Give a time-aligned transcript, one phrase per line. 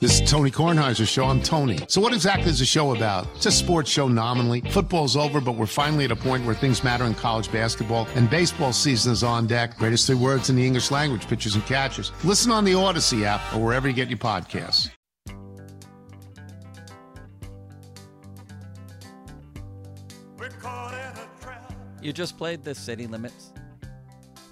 [0.00, 1.26] This is Tony Kornheiser's show.
[1.26, 1.78] I'm Tony.
[1.86, 3.28] So, what exactly is the show about?
[3.36, 4.62] It's a sports show nominally.
[4.62, 8.30] Football's over, but we're finally at a point where things matter in college basketball, and
[8.30, 9.76] baseball season is on deck.
[9.76, 12.12] Greatest three words in the English language pitchers and catchers.
[12.24, 14.88] Listen on the Odyssey app or wherever you get your podcasts.
[22.00, 23.52] You just played the city limits.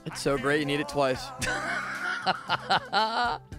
[0.04, 1.24] It's so great you need it twice.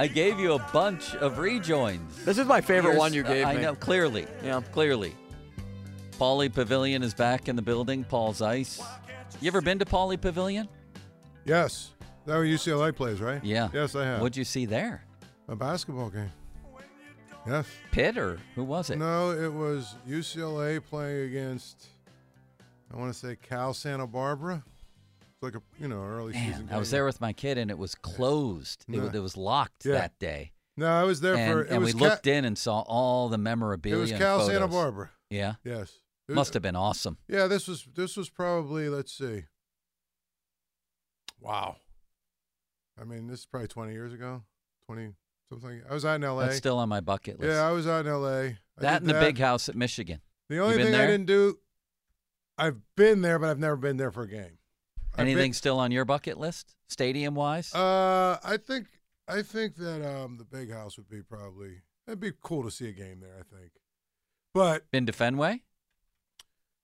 [0.00, 2.24] I gave you a bunch of rejoins.
[2.24, 3.58] This is my favorite Yours- one you gave I me.
[3.58, 4.26] I know, clearly.
[4.42, 4.62] Yeah.
[4.72, 5.14] Clearly.
[6.12, 8.04] Pauley Pavilion is back in the building.
[8.04, 8.82] Paul Zeise.
[9.42, 10.68] You ever been to Pauley Pavilion?
[11.44, 11.90] Yes.
[12.24, 13.44] That where UCLA plays, right?
[13.44, 13.68] Yeah.
[13.74, 14.22] Yes, I have.
[14.22, 15.04] What'd you see there?
[15.48, 16.32] A basketball game.
[17.46, 17.66] Yes.
[17.90, 18.96] Pitt or who was it?
[18.96, 21.88] No, it was UCLA playing against,
[22.90, 24.64] I want to say Cal Santa Barbara.
[25.42, 26.68] It's like a, you know, early season Man, game.
[26.74, 28.84] I was there with my kid and it was closed.
[28.92, 29.92] It, was, it was locked Yeah.
[29.94, 30.52] that day.
[30.76, 33.28] No, I was there and for, it and was we looked in and saw all
[33.30, 33.98] the memorabilia.
[33.98, 34.68] It was Cal Santa.
[34.68, 35.10] Barbara.
[35.30, 35.54] Yeah.
[35.64, 35.92] Yes.
[36.28, 37.16] It Must was- have been awesome.
[37.26, 39.44] Yeah, this was this was probably let's see.
[41.40, 41.76] Wow.
[43.00, 44.42] I mean, this is probably 20 years ago.
[44.86, 45.14] 20
[45.48, 45.82] something.
[45.88, 46.46] I was out in LA.
[46.46, 47.50] That's still on my bucket list.
[47.50, 48.28] yeah, I was out in LA.
[48.28, 50.20] I that and the big house at Michigan.
[50.50, 51.58] The only thing I didn't do,
[52.58, 54.58] I've been there, but I've never been there for a game.
[55.20, 57.74] I've been- Anything still on your bucket list, stadium wise?
[57.74, 58.86] uh, I think
[59.28, 62.88] I think that um the big house would be probably it'd be cool to see
[62.88, 63.34] a game there.
[63.38, 63.72] I think,
[64.54, 65.62] but Been to Fenway?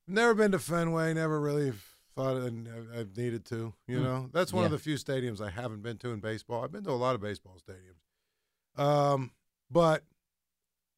[0.07, 1.15] never been to Fenway.
[1.15, 1.73] Never really
[2.15, 3.75] thought I've- I've needed to.
[3.87, 4.05] You Hmm.
[4.05, 6.63] know, that's one of the few stadiums I haven't been to in baseball.
[6.65, 9.33] I've been to a lot of baseball stadiums, um,
[9.71, 10.05] but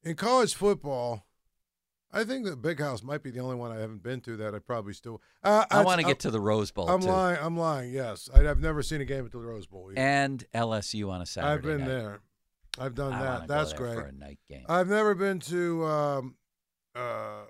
[0.03, 1.25] in college football.
[2.11, 4.55] I think the big house might be the only one I haven't been to that
[4.55, 5.21] I probably still.
[5.43, 7.37] Uh, I want to get to the Rose Bowl I'm too, lying.
[7.39, 7.93] I'm lying.
[7.93, 9.89] Yes, I, I've never seen a game at the Rose Bowl.
[9.91, 9.99] either.
[9.99, 11.53] and LSU on a Saturday.
[11.53, 11.87] I've been night.
[11.87, 12.19] there.
[12.79, 13.47] I've done I that.
[13.47, 13.93] That's great.
[13.95, 14.65] for a night game.
[14.67, 15.85] I've never been to.
[15.85, 16.35] Um,
[16.95, 17.41] uh,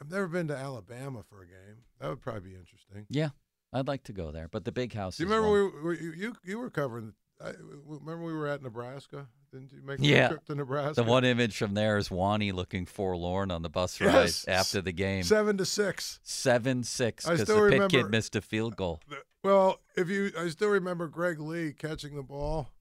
[0.00, 1.78] I've never been to Alabama for a game.
[2.00, 3.06] That would probably be interesting.
[3.08, 3.30] yeah,
[3.72, 5.16] I'd like to go there, but the big house.
[5.16, 7.14] Do you is remember we were, you, you you were covering?
[7.44, 7.52] I,
[7.84, 9.28] remember we were at Nebraska?
[9.52, 10.28] Didn't you make a Yeah.
[10.28, 10.94] trip to Nebraska?
[11.02, 14.46] The one image from there is Wanny looking forlorn on the bus ride Yes.
[14.48, 15.22] after the game.
[15.22, 16.18] seven to six.
[16.22, 19.00] Seven six I because still the kid remember- missed a field goal.
[19.42, 22.72] Well, if you, I still remember Greg Lee catching the ball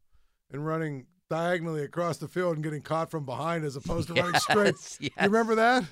[0.51, 4.39] and running diagonally across the field and getting caught from behind as opposed to running
[4.39, 4.73] straight.
[4.75, 5.11] Yes, yes.
[5.19, 5.83] You remember that?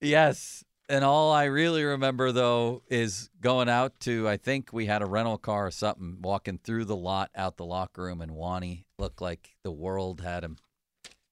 [0.00, 0.64] Yes.
[0.88, 5.06] And all I really remember though is going out to I think we had a
[5.06, 9.20] rental car or something, walking through the lot out the locker room and Wanny looked
[9.20, 10.56] like the world had him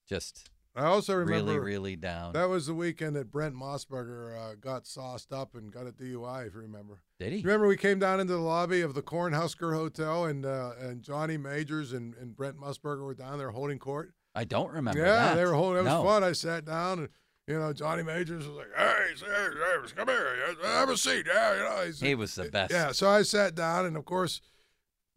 [0.08, 0.48] just
[0.78, 2.34] I also remember really, really down.
[2.34, 6.46] That was the weekend that Brent Musburger uh, got sauced up and got a DUI,
[6.46, 7.02] if you remember.
[7.18, 7.42] Did he?
[7.42, 11.36] Remember we came down into the lobby of the Cornhusker Hotel and uh, and Johnny
[11.36, 14.12] Majors and, and Brent Musburger were down there holding court.
[14.36, 15.34] I don't remember yeah, that.
[15.34, 15.80] they were holding.
[15.80, 16.04] It was No.
[16.04, 16.22] fun.
[16.22, 17.08] I sat down and
[17.48, 19.52] you know Johnny Majors was like, "Hey, sir,
[19.86, 22.72] sir, come here, have a seat." Yeah, you know, he's- He was the best.
[22.72, 24.40] Yeah, so I sat down and of course,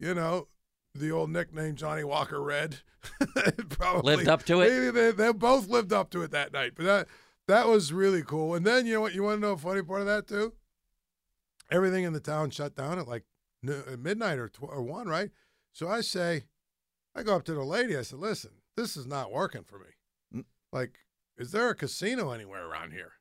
[0.00, 0.48] you know.
[0.94, 2.80] The old nickname Johnny Walker Red
[3.70, 4.92] probably Lived up to it?
[4.92, 7.08] They, they, both lived up to it that night, but that
[7.48, 8.54] that was really cool.
[8.54, 9.14] And then you know what?
[9.14, 10.52] You want to know a funny part of that too?
[11.70, 13.24] Everything in the town shut down at like
[13.62, 15.30] midnight or, tw- or one, right?
[15.72, 16.44] So I say,
[17.14, 17.96] I go up to the lady.
[17.96, 20.40] I said, "Listen, this is not working for me.
[20.40, 20.44] Mm.
[20.72, 20.98] Like,
[21.36, 23.12] is there a casino anywhere around here?"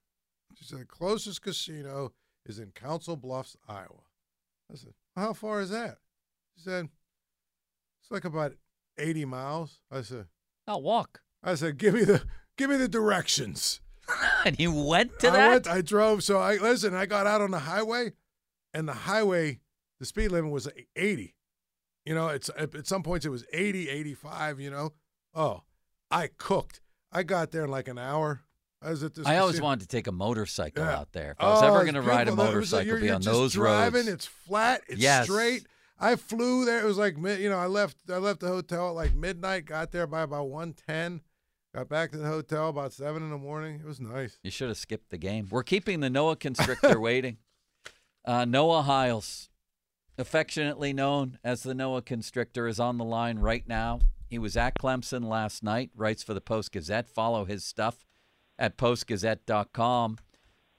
[0.55, 2.11] She said, "The closest casino
[2.45, 4.03] is in Council Bluffs, Iowa."
[4.71, 5.97] I said, "How far is that?"
[6.55, 6.89] She said,
[8.11, 8.53] "It's like about
[8.97, 10.25] eighty miles." I said,
[10.67, 11.21] I'll walk.
[11.43, 12.23] "I said, give me the
[12.57, 13.79] give me the directions."
[14.45, 15.49] and he went to I that?
[15.49, 16.23] went, I drove.
[16.23, 16.93] So I listen.
[16.93, 18.11] I got out on the highway,
[18.73, 19.59] and the highway,
[19.99, 21.35] the speed limit was eighty.
[22.05, 24.93] You know, it's at some points it was 80, 85, You know,
[25.35, 25.61] Oh,
[26.09, 26.81] I cooked.
[27.11, 28.41] I got there in like an hour.
[28.81, 29.27] I was at this.
[29.27, 29.65] I always casino.
[29.65, 30.97] wanted to take a motorcycle Yeah.
[30.97, 31.31] out there.
[31.31, 33.93] If I was oh, ever Oh, going to ride a motorcycle, be on those driving.
[34.07, 34.07] roads.
[34.07, 34.81] It's flat.
[34.89, 35.25] It's Yes.
[35.25, 35.67] straight.
[36.01, 36.81] I flew there.
[36.81, 37.57] It was like mid- you know.
[37.59, 37.97] I left.
[38.09, 39.65] I left the hotel at like midnight.
[39.65, 41.21] Got there by about one ten.
[41.75, 43.75] Got back to the hotel about seven in the morning.
[43.75, 44.39] It was nice.
[44.43, 45.47] You should have skipped the game.
[45.49, 47.37] We're keeping the Noah Constrictor waiting.
[48.25, 49.49] Uh, Noah Hiles,
[50.17, 54.01] affectionately known as the Noah Constrictor, is on the line right now.
[54.27, 57.07] He was at Clemson last night, writes for the Post Gazette.
[57.07, 58.05] Follow his stuff
[58.59, 60.17] at postgazette.com.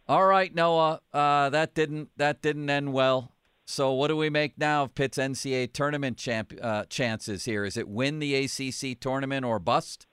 [0.08, 3.31] All right, Noah, uh, that didn't that didn't end well.
[3.72, 7.64] So what do we make now of Pitt's NCAA tournament champ, uh, chances here?
[7.64, 10.06] Is it win the ACC tournament or bust?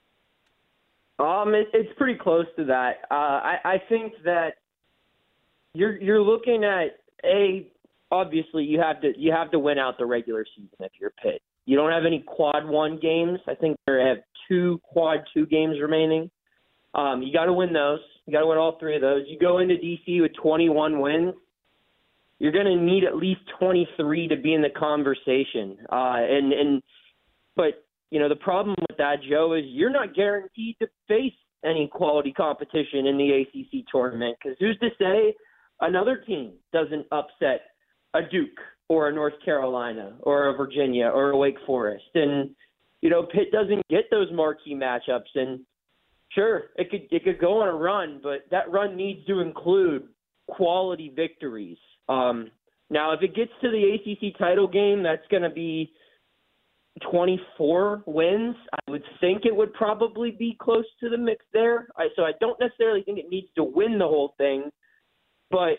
[1.18, 3.02] Um, it, it's pretty close to that.
[3.10, 4.54] Uh, I, I think that
[5.74, 7.70] you're you're looking at a
[8.10, 11.42] obviously you have to you have to win out the regular season if you're Pitt.
[11.66, 13.40] You don't have any quad one games.
[13.46, 16.30] I think they have two quad two games remaining.
[16.94, 18.00] Um, you got to win those.
[18.24, 19.24] You got to win all three of those.
[19.28, 21.34] You go into DC with 21 wins.
[22.40, 25.76] You're going to need at least 23 to be in the conversation.
[25.92, 26.82] Uh, and and
[27.54, 31.34] but you know the problem with that, Joe, is you're not guaranteed to face
[31.64, 35.34] any quality competition in the ACC tournament because who's to say
[35.80, 37.60] another team doesn't upset
[38.14, 38.58] a Duke
[38.88, 42.50] or a North Carolina or a Virginia or a Wake Forest, and
[43.02, 45.60] you know Pitt doesn't get those marquee matchups and
[46.32, 50.04] Sure, it could it could go on a run, but that run needs to include
[50.46, 51.78] quality victories.
[52.10, 52.50] Um,
[52.90, 55.92] now, if it gets to the ACC title game, that's going to be
[57.10, 58.56] 24 wins.
[58.72, 61.86] I would think it would probably be close to the mix there.
[61.96, 64.70] I, so I don't necessarily think it needs to win the whole thing,
[65.50, 65.78] but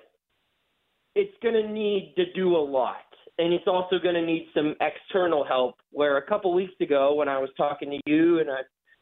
[1.15, 2.95] it's going to need to do a lot.
[3.37, 5.75] And it's also going to need some external help.
[5.91, 8.61] Where a couple weeks ago, when I was talking to you and I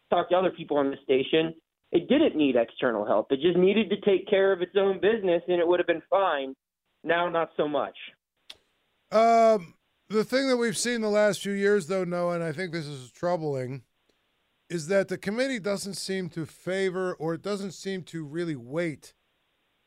[0.10, 1.54] talked to other people on the station,
[1.92, 3.32] it didn't need external help.
[3.32, 6.02] It just needed to take care of its own business, and it would have been
[6.10, 6.56] fine.
[7.04, 7.96] Now, not so much.
[9.12, 9.76] Um,
[10.10, 12.86] the thing that we've seen the last few years, though, Noah, and I think this
[12.86, 13.84] is troubling,
[14.70, 19.14] is that the committee doesn't seem to favor or it doesn't seem to really weight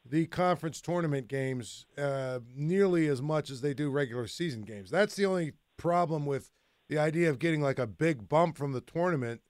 [0.04, 4.90] the conference tournament games uh, nearly as much as they do regular season games.
[4.90, 6.50] That's the only problem with
[6.88, 9.40] the idea of getting like a big bump from the tournament.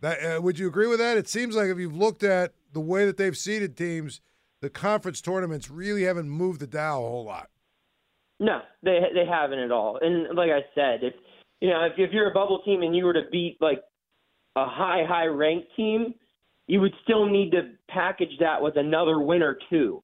[0.00, 1.18] That uh, would you agree with that?
[1.18, 4.20] It seems like if you've looked at the way that they've seeded teams,
[4.62, 7.50] the conference tournaments really haven't moved the dial a whole lot.
[8.40, 9.98] No, they they haven't at all.
[10.00, 11.14] And like I said, if
[11.60, 13.82] you know if, if you're a bubble team and you were to beat like
[14.56, 16.14] a high high ranked team,
[16.66, 20.02] you would still need to package that with another win or two.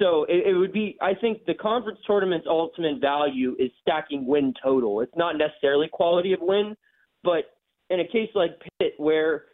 [0.00, 0.96] So it, it would be.
[1.00, 5.00] I think the conference tournament's ultimate value is stacking win total.
[5.00, 6.76] It's not necessarily quality of win,
[7.22, 7.44] but
[7.90, 9.44] in a case like Pitt, where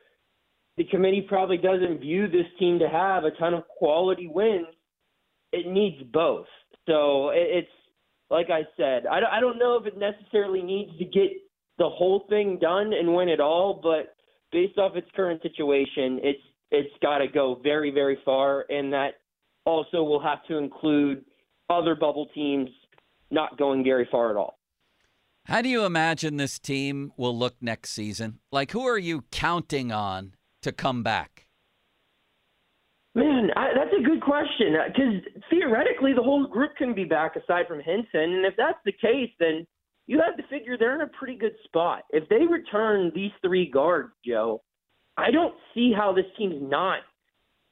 [0.77, 4.67] the committee probably doesn't view this team to have a ton of quality wins,
[5.53, 6.47] it needs both.
[6.87, 7.69] So it's
[8.31, 11.31] like I said, I, don't- know if it necessarily needs to get
[11.79, 14.15] the whole thing done and win it all, but
[14.53, 19.15] based off its current situation, it's it's got to go very very far, and that
[19.67, 21.25] also will have to include
[21.69, 22.71] other bubble teams
[23.31, 24.59] not going very far at all.
[25.47, 28.39] How do you imagine this team will look next season?
[28.53, 31.47] Like, who are you counting on to come back?
[33.15, 37.35] Man, I, that's a good question uh, because theoretically the whole group can be back
[37.35, 39.67] aside from Hinson, and if that's the case, then
[40.07, 42.03] you have to figure they're in a pretty good spot.
[42.11, 44.63] If they return these three guards, Joe,
[45.17, 47.01] I don't see how this team's not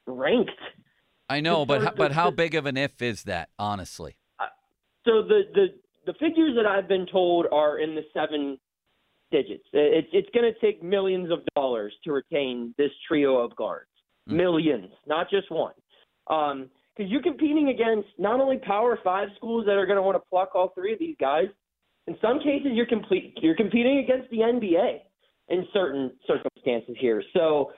[0.05, 0.51] ranked.
[1.29, 3.49] I know, but Because but how big of an if is that?
[3.57, 4.47] Honestly, uh,
[5.05, 5.67] So the the
[6.05, 8.57] the figures that I've been told are in the seven
[9.31, 9.63] digits.
[9.73, 13.89] It's it's going to take millions of dollars to retain this trio of guards.
[14.27, 15.73] Millions, not just one.
[16.29, 20.15] Um, because you're competing against not only Power Five schools that are going to want
[20.17, 21.45] to pluck all three of these guys.
[22.07, 23.37] In some cases, you're complete.
[23.41, 24.99] You're competing against the NBA
[25.49, 27.23] in certain circumstances here.
[27.33, 27.71] So.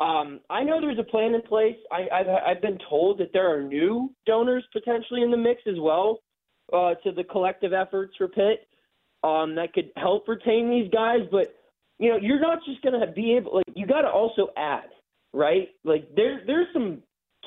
[0.00, 1.74] Um, I know there's a plan in place.
[1.90, 5.74] I, I've, I've been told that there are new donors potentially in the mix as
[5.80, 6.20] well
[6.72, 8.67] uh, to the collective efforts for Pitt
[9.22, 11.20] um, that could help retain these guys.
[11.30, 11.54] But
[11.98, 13.56] you know, you're not just to be able.
[13.56, 14.88] Like, you got to also add,
[15.32, 15.68] right?
[15.84, 17.02] Like, there there's some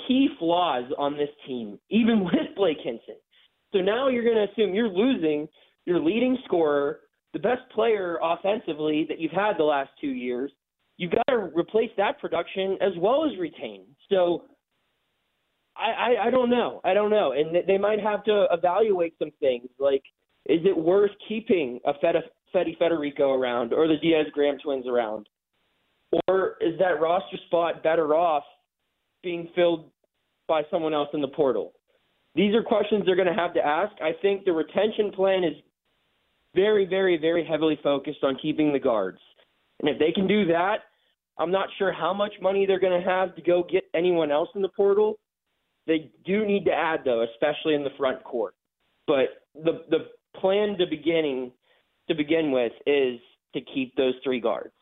[0.07, 3.15] key flaws on this team, even with Blake Hinson.
[3.73, 5.47] So now you're to assume you're losing
[5.85, 6.99] your leading scorer,
[7.33, 10.51] the best player offensively that you've had the last two years.
[10.97, 13.85] You've got to replace that production as well as retain.
[14.09, 14.43] So
[15.75, 16.81] I, I, I don't know.
[16.83, 17.31] I don't know.
[17.31, 20.03] And they might have to evaluate some things like
[20.45, 22.15] is it worth keeping a Fed,
[22.51, 25.27] Fede Federiko around or the Diaz Graham twins around?
[26.27, 28.43] or is that roster spot better off
[29.23, 29.89] being filled
[30.47, 31.73] by someone else in the portal?
[32.35, 33.93] These are questions they're going to have to ask.
[34.01, 35.53] I think the retention plan is
[36.55, 39.19] very, very, very heavily focused on keeping the guards.
[39.79, 40.77] And if they can do that,
[41.37, 44.49] I'm not sure how much money they're going to have to go get anyone else
[44.55, 45.17] in the portal.
[45.87, 48.53] They do need to add, though, especially in the front court.
[49.07, 51.51] But the the plan to beginning
[52.07, 53.19] to begin with is
[53.53, 54.73] to keep those three guards.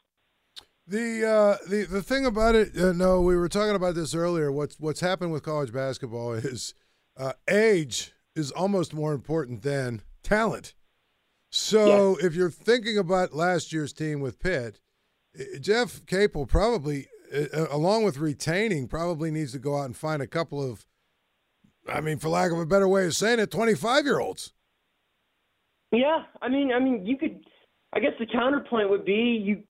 [0.87, 4.51] The uh, the the thing about it, uh, no, we were talking about this earlier.
[4.51, 6.73] What's what's happened with college basketball is
[7.15, 10.73] uh, age is almost more important than talent.
[11.51, 14.79] So if you're thinking about last year's team with Pitt,
[15.59, 20.27] Jeff Capel probably, uh, along with retaining, probably needs to go out and find a
[20.27, 20.85] couple of,
[21.87, 24.53] I mean, for lack of a better way of saying it, 25 year olds.
[25.91, 27.39] Yeah, I mean, I mean, you could.
[27.93, 29.63] I guess the counterpoint would be you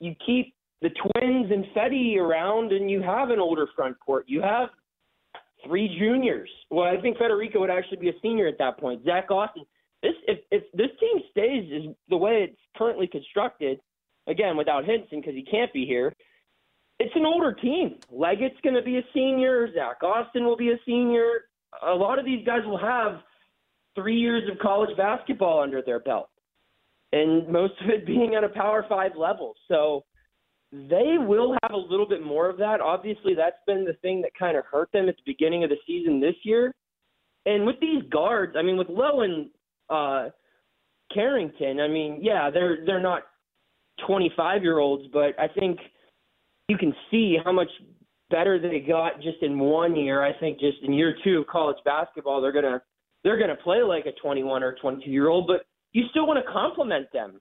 [0.00, 4.26] you keep the twins and Fetty around, and you have an older front court.
[4.28, 4.68] You have
[5.66, 6.50] three juniors.
[6.70, 9.04] Well, I think Federiko would actually be a senior at that point.
[9.04, 9.64] Zach Austin.
[10.02, 13.80] This if if this team stays is the way it's currently constructed,
[14.26, 16.14] again without Hinson because he can't be here.
[17.00, 17.96] It's an older team.
[18.10, 19.72] Leggett's going to be a senior.
[19.74, 21.46] Zach Austin will be a senior.
[21.84, 23.20] A lot of these guys will have
[23.94, 26.28] three years of college basketball under their belt,
[27.12, 29.54] and most of it being at a Power Five level.
[29.68, 30.04] So
[30.72, 32.80] they will have a little bit more of that.
[32.80, 35.76] Obviously, that's been the thing that kind of hurt them at the beginning of the
[35.86, 36.74] season this year.
[37.46, 39.50] And with these guards, I mean, with Lowe and
[39.88, 40.30] uh,
[41.12, 43.22] Carrington, I mean, yeah, they're they're not
[44.06, 45.78] 25 year olds, but I think
[46.68, 47.68] you can see how much
[48.30, 50.24] better they got just in one year.
[50.24, 52.82] I think just in year two of college basketball, they're gonna
[53.24, 56.52] they're gonna play like a 21 or 22 year old, but you still want to
[56.52, 57.40] complement them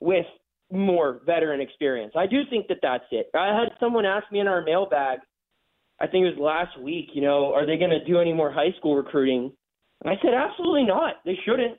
[0.00, 0.26] with
[0.70, 2.12] more veteran experience.
[2.16, 3.30] I do think that that's it.
[3.34, 5.20] I had someone ask me in our mailbag,
[6.00, 8.50] I think it was last week, you know, are they going to do any more
[8.50, 9.52] high school recruiting?
[10.02, 11.16] And I said, absolutely not.
[11.24, 11.78] They shouldn't.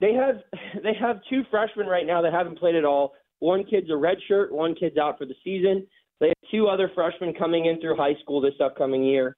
[0.00, 0.36] They have
[0.82, 3.14] they have two freshmen right now that haven't played at all.
[3.38, 5.86] One kid's a red shirt, one kid's out for the season.
[6.20, 9.36] They have two other freshmen coming in through high school this upcoming year.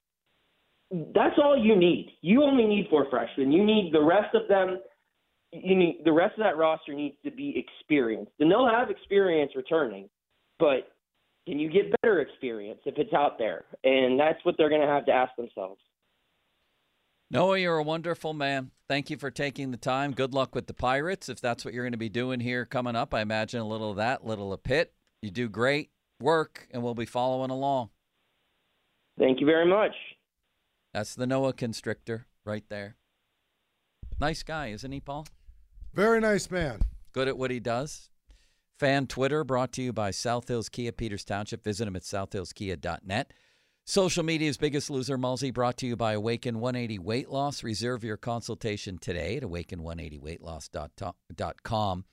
[0.91, 2.13] That's all you need.
[2.21, 3.53] You only need four freshmen.
[3.53, 4.79] You need the rest of them
[5.53, 9.53] you need the rest of that roster needs to be experienced, and they'll have experience
[9.55, 10.09] returning,
[10.59, 10.93] but
[11.47, 13.65] can you get better experience if it's out there?
[13.85, 15.81] And that's what they're going to have to ask themselves.
[17.31, 18.71] Noah, you're a wonderful man.
[18.89, 20.13] Thank you for taking the time.
[20.13, 21.29] Good luck with the Pirates.
[21.29, 23.91] If that's what you're going to be doing here coming up, I imagine a little
[23.91, 24.93] of that, little of Pitt.
[25.23, 25.91] You do great
[26.21, 27.91] work, and we'll be following along.
[29.19, 29.93] Thank you very much.
[30.97, 32.97] That's the Noah Constrictor right there.
[34.19, 35.27] Nice guy, isn't he, Paul?
[35.93, 36.81] Very nice man.
[37.13, 38.09] Good at what he does.
[38.79, 41.63] Fan Twitter brought to you by South Hills Kia, Peters Township.
[41.63, 43.35] Visit him at southhillskia.net.
[43.85, 47.63] Social media's biggest loser, Mulsey, brought to you by Awaken 180 Weight Loss.
[47.63, 52.05] Reserve your consultation today at awaken180weightloss.com.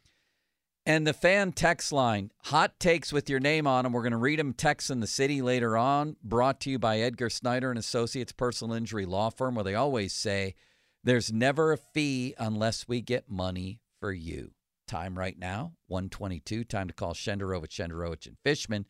[0.85, 3.93] And the fan text line, hot takes with your name on them.
[3.93, 6.17] We're going to read them texts in the city later on.
[6.23, 10.13] Brought to you by Edgar Snyder and Associates Personal Injury Law Firm, where they always
[10.13, 10.55] say–
[11.03, 14.51] there's never a fee unless we get money for you.
[14.87, 16.63] Time right now, 122.
[16.63, 18.85] Time to call Shenderovich, Shenderovich, and Fishman.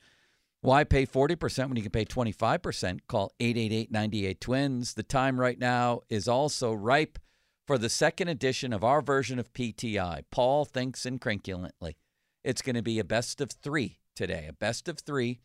[0.61, 2.99] Why pay 40% when you can pay 25%?
[3.07, 4.93] Call 888 Twins.
[4.93, 7.19] The time right now is also ripe
[7.65, 10.23] for the second edition of our version of PTI.
[10.31, 11.95] Paul thinks incrinculantly.
[12.43, 15.39] It's going to be a best of three today, a best of three.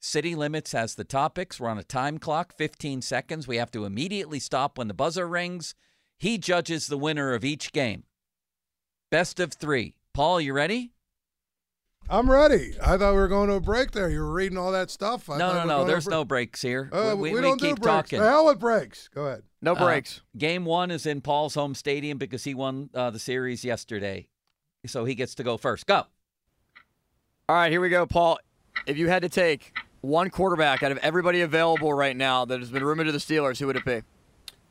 [0.00, 1.60] City Limits has the topics.
[1.60, 3.46] We're on a time clock, 15 seconds.
[3.46, 5.74] We have to immediately stop when the buzzer rings.
[6.18, 8.04] He judges the winner of each game.
[9.10, 9.94] Best of three.
[10.14, 10.92] Paul, you ready?
[12.08, 12.74] I'm ready.
[12.82, 14.10] I thought we were going to a break there.
[14.10, 15.30] You were reading all that stuff.
[15.30, 15.84] I no, no, no.
[15.84, 16.90] There's no breaks here.
[16.92, 17.86] Uh, we, we, we, don't keep do breaks.
[17.86, 18.18] talking.
[18.20, 19.08] The hell with breaks.
[19.14, 19.42] Go ahead.
[19.62, 20.20] No Uh, breaks.
[20.36, 24.26] game one is in Paul's home stadium because he won uh, the series yesterday.
[24.86, 25.86] So he gets to go first.
[25.86, 26.06] Go.
[27.48, 28.38] All right, here we go, Paul.
[28.86, 32.70] If you had to take one quarterback out of everybody available right now that has
[32.70, 34.02] been rumored to the Steelers, who would it be?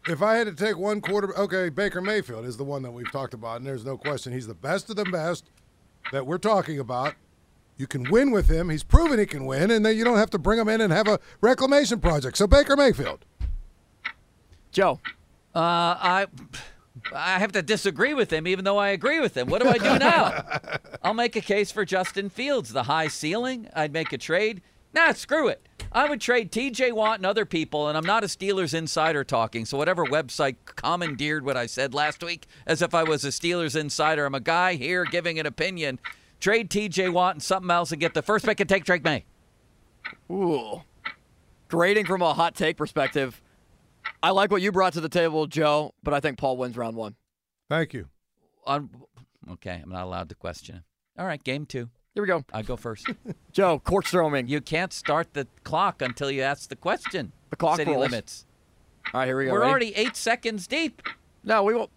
[0.08, 3.12] If I had to take one quarter, okay, Baker Mayfield is the one that we've
[3.12, 5.52] talked about, and there's no question he's the best of the best
[6.12, 7.16] that we're talking about.
[7.78, 8.70] You can win with him.
[8.70, 10.92] He's proven he can win, and then you don't have to bring him in and
[10.92, 12.38] have a reclamation project.
[12.38, 13.24] So Baker Mayfield.
[14.72, 15.00] Joe.
[15.56, 16.28] Uh, I
[17.16, 19.48] I have to disagree with him, even though I agree with him.
[19.48, 20.44] What do I do now?
[21.04, 22.74] I'll make a case for Justin Fields.
[22.74, 23.70] The high ceiling.
[23.74, 24.62] I'd make a trade.
[24.94, 25.66] Nah, screw it.
[25.92, 26.92] I would trade T.J.
[26.92, 29.66] Watt and other people, and I'm not a Steelers insider talking.
[29.66, 33.76] So whatever website commandeered what I said last week, as if I was a Steelers
[33.76, 36.00] insider, I'm a guy here giving an opinion.
[36.40, 37.10] Trade T.J.
[37.10, 39.26] Watt and something else and get the first pick and take Drake Maye.
[40.32, 40.84] Ooh.
[41.68, 43.42] Grading from a hot take perspective,
[44.24, 46.96] I like what you brought to the table, Joe, but I think Paul wins round
[46.96, 47.16] one.
[47.70, 48.08] Thank you.
[48.66, 48.90] On,
[49.52, 50.84] okay, I'm not allowed to question him.
[51.18, 51.90] All right, game two.
[52.16, 52.44] Here we go.
[52.54, 53.08] I go first.
[53.52, 54.48] Joe, court storming.
[54.48, 57.32] you can't start the clock until you ask the question.
[57.50, 58.02] The clock City rolls.
[58.10, 58.46] limits.
[59.14, 59.52] All right, here we go.
[59.54, 59.70] We're Ready?
[59.72, 61.02] already eight seconds deep.
[61.44, 61.90] No, we won't.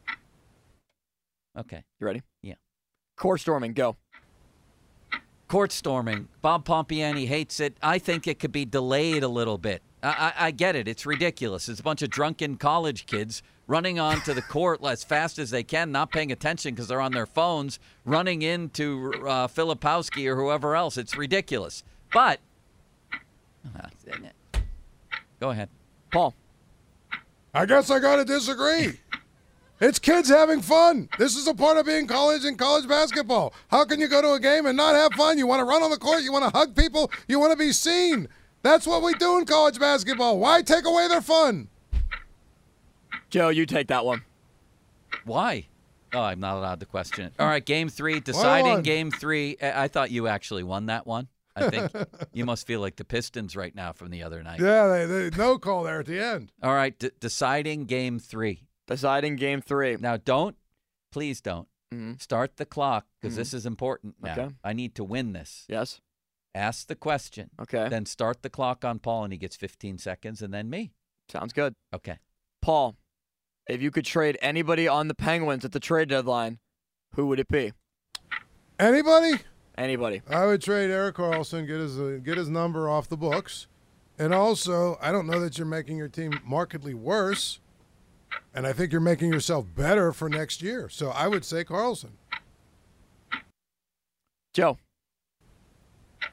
[1.59, 1.83] Okay.
[2.01, 2.23] You ready?
[2.43, 2.55] Yeah.
[3.17, 3.97] Court storming, go.
[5.49, 6.29] Court storming.
[6.41, 7.77] Bob Pompeani hates it.
[7.83, 9.83] I think it could be delayed a little bit.
[10.03, 10.89] I, I, get it.
[10.89, 11.69] It's ridiculous.
[11.69, 15.63] It's a bunch of drunken college kids running onto the court as fast as they
[15.63, 20.75] can, not paying attention because they're on their phones, running into uh, Filipowski or whoever
[20.75, 20.97] else.
[20.99, 21.85] It's ridiculous.
[22.13, 22.41] But
[25.41, 25.69] go ahead.
[26.11, 26.35] Paul.
[27.55, 28.99] I guess I got to disagree.
[29.81, 31.09] It's kids having fun.
[31.19, 33.53] This is a part of being college and college basketball.
[33.69, 35.39] How can you go to a game and not have fun?
[35.39, 37.59] You want to run on the court, you want to hug people, you want to
[37.59, 38.29] be seen.
[38.63, 40.39] That's what we do in college basketball.
[40.39, 41.69] Why take away their fun?
[43.31, 44.23] Joe, you take that one.
[45.25, 45.67] Why?
[46.15, 47.33] Oh, I'm not allowed to question it.
[47.39, 49.57] All right, game three, deciding game three.
[49.63, 51.29] I I thought you actually won that one.
[51.57, 51.91] I think
[52.33, 54.61] you must feel like the Pistons right now from the other night.
[54.61, 56.53] Yeah, they, they no call there at the end.
[56.63, 58.65] All right, d- deciding game three.
[58.87, 59.97] Deciding game three.
[59.99, 60.57] Now, don't,
[61.11, 62.21] please don't Mhm.
[62.21, 64.33] start the clock because this is important now.
[64.33, 64.49] Okay.
[64.65, 65.65] I need to win this.
[65.69, 66.01] Yes.
[66.55, 67.89] Ask the question, Okay.
[67.89, 70.93] then start the clock on Paul, and he gets 15 seconds, and then me.
[71.31, 71.75] Sounds good.
[71.95, 72.19] Okay.
[72.61, 72.97] Paul,
[73.69, 76.59] if you could trade anybody on the Penguins at the trade deadline,
[77.15, 77.73] who would it be?
[78.79, 79.39] Anybody?
[79.79, 80.21] Anybody.
[80.29, 83.67] I would trade Erik Karlsson, get his uh, get his number off the books,
[84.19, 87.61] and also I don't know that you're making your team markedly worse,
[88.55, 90.91] and I think you're making yourself better for next year.
[90.91, 92.11] So I would say Karlsson.
[94.53, 94.77] Joe.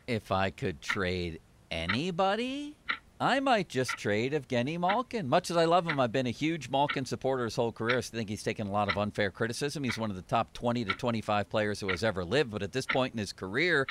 [0.09, 1.39] If I could trade
[1.69, 2.75] anybody,
[3.19, 5.29] I might just trade Evgeny Malkin.
[5.29, 7.99] Much as I love him, I've been a huge Malkin supporter his whole career.
[7.99, 9.83] I think he's taken a lot of unfair criticism.
[9.83, 12.49] He's one of the top 20 to 25 players who has ever lived.
[12.49, 13.85] But at this point in his career,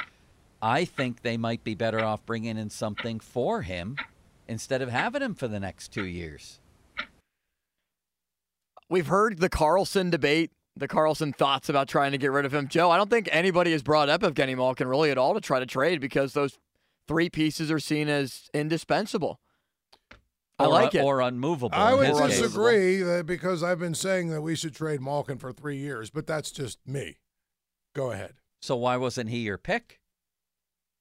[0.60, 3.96] I think they might be better off bringing in something for him
[4.48, 6.58] instead of having him for the next two years.
[8.90, 12.68] We've heard the Karlsson debate, the Karlsson thoughts about trying to get rid of him.
[12.68, 15.60] Joe, I don't think anybody has brought up Evgeny Malkin really at all to try
[15.60, 16.58] to trade because those
[17.06, 19.40] three pieces are seen as indispensable.
[20.58, 21.02] I Or- like it.
[21.02, 21.70] Or unmovable.
[21.78, 22.40] I would his case.
[22.40, 26.26] disagree that because I've been saying that we should trade Malkin for three years, but
[26.26, 27.18] that's just me.
[27.94, 28.34] Go ahead.
[28.60, 30.00] So why wasn't he your pick?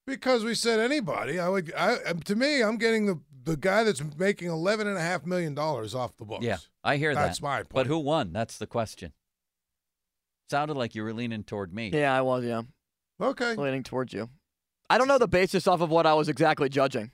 [0.05, 1.73] Because we said anybody, I would.
[1.75, 5.25] I um, to me, I'm getting the the guy that's making eleven and a half
[5.25, 6.45] million dollars off the books.
[6.45, 7.25] Yeah, I hear that.
[7.25, 7.73] That's my point.
[7.73, 8.31] But who won?
[8.31, 9.11] That's the question.
[10.49, 11.89] Sounded like you were leaning toward me.
[11.93, 12.61] yeah, I was, yeah.
[13.21, 13.55] Okay.
[13.55, 14.29] Leaning towards you.
[14.89, 17.11] I don't know the basis off of what I was exactly judging,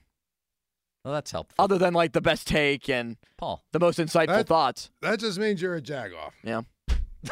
[1.04, 1.56] Well, that's helpful.
[1.64, 3.64] other than like the best take and Paul.
[3.72, 4.92] the most insightful That- thoughts.
[5.02, 6.34] That just means you're a jagoff.
[6.44, 6.62] Yeah.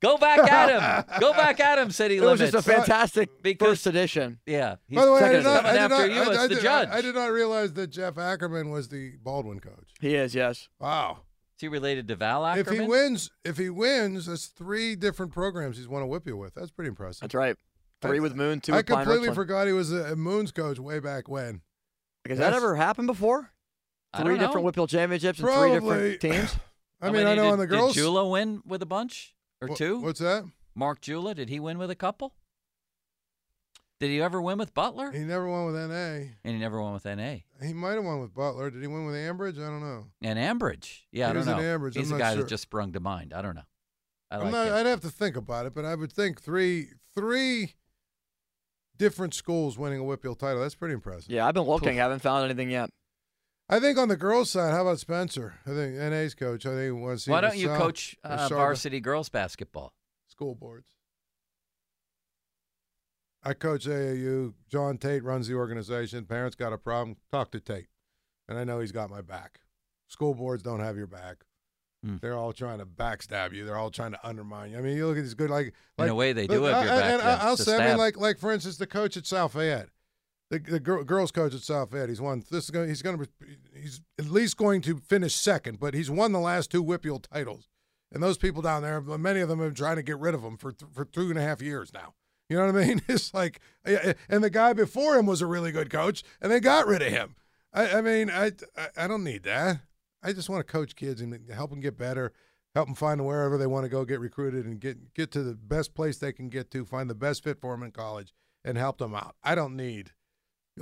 [0.00, 0.70] Go back at
[1.08, 1.18] him.
[1.20, 4.38] Go back at him, City It was just a fantastic Because- first edition.
[4.46, 4.76] yeah.
[4.86, 6.54] He's By the way, I did not, I did after not, you I, I the
[6.54, 6.88] did, judge.
[6.88, 9.88] I, I did not realize that Jeff Ackerman was the Baldwin coach.
[10.00, 10.68] He is, yes.
[10.78, 11.22] Wow.
[11.56, 12.74] Is he related to Val Ackerman?
[12.74, 16.36] If he wins, if he wins, that's three different programs he's won a whip you
[16.36, 16.54] with.
[16.54, 17.22] That's pretty impressive.
[17.22, 17.56] That's right.
[18.02, 19.36] Three I- with Moon, two I with Pine completely Richland.
[19.36, 21.62] forgot he was a, a Moon's coach way back when.
[22.28, 23.52] Has that ever happened before?
[24.12, 24.46] I Three don't know.
[24.60, 26.56] different WPIAL championships and three different teams?
[27.00, 27.94] I mean, I know did, on the girls.
[27.94, 30.00] Did Jula win with a bunch or Wha- two?
[30.00, 30.44] What's that?
[30.74, 32.34] Mark Jula, did he win with a couple?
[33.98, 35.10] Did he ever win with Butler?
[35.10, 35.94] He never won with NA.
[36.44, 37.36] and he never won with NA.
[37.62, 38.70] He might have won with Butler.
[38.70, 39.56] Did he win with Ambridge?
[39.56, 40.06] I don't know.
[40.22, 41.00] And Ambridge.
[41.12, 41.58] Yeah, I don't was know.
[41.58, 41.96] in Ambridge.
[41.96, 42.42] He's I'm the not guy sure.
[42.42, 43.32] that just sprung to mind.
[43.32, 43.62] I don't know.
[44.30, 44.74] I I'm like not, him.
[44.74, 47.74] I'd have to think about it, but I would think three three
[48.98, 50.60] different schools winning a WPIAL title.
[50.60, 51.30] That's pretty impressive.
[51.30, 52.90] Yeah, I've been looking, haven't found anything yet.
[53.68, 55.54] I think on the girls' side, how about Spencer?
[55.66, 56.66] I think NA's coach.
[56.66, 59.92] I think he wants to see Why don't you South- coach uh, varsity girls basketball?
[60.28, 60.86] school boards?
[63.42, 64.54] I coach AAU.
[64.68, 66.24] John Tate runs the organization.
[66.24, 67.16] Parents got a problem.
[67.30, 67.86] Talk to Tate,
[68.48, 69.60] and I know he's got my back.
[70.08, 71.38] School boards don't have your back.
[72.04, 72.16] Hmm.
[72.20, 73.64] They're all trying to backstab you.
[73.64, 74.78] They're all trying to undermine you.
[74.78, 76.84] I mean, you look at these good like, In a way, they do Look, have
[76.84, 78.76] your I- back And to- I, will to say, I mean, like, like for instance,
[78.76, 79.88] the coach at South Fayette,
[80.50, 82.42] the, the gir- girls' coach at South Fayette, he's won.
[82.50, 82.88] This is going.
[82.88, 83.28] He's going to.
[83.74, 87.68] He's at least going to finish second, but he's won the last two WPIAL titles.
[88.12, 90.42] And those people down there, many of them have been trying to get rid of
[90.44, 92.14] him for th- for two and a half years now.
[92.48, 93.02] You know what I mean?
[93.08, 96.86] It's like, and the guy before him was a really good coach, and they got
[96.86, 97.36] rid of him.
[97.72, 99.80] I, I mean, I, I I don't need that.
[100.22, 102.32] I just want to coach kids and help them get better,
[102.74, 105.54] help them find wherever they want to go, get recruited, and get get to the
[105.54, 108.32] best place they can get to, find the best fit for them in college,
[108.64, 109.36] and help them out.
[109.42, 110.12] I don't need